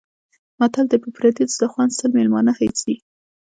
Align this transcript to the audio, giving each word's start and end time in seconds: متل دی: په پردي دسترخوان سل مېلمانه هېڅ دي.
متل 0.59 0.85
دی: 0.91 0.97
په 1.03 1.09
پردي 1.15 1.43
دسترخوان 1.47 1.89
سل 1.99 2.09
مېلمانه 2.17 2.53
هېڅ 2.61 2.77
دي. 2.85 2.95